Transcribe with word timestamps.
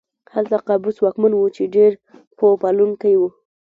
هلته 0.33 0.57
قابوس 0.67 0.97
واکمن 0.99 1.31
و 1.35 1.53
چې 1.55 1.63
ډېر 1.75 1.91
پوه 2.37 2.55
پالونکی 2.61 3.13
و. 3.17 3.21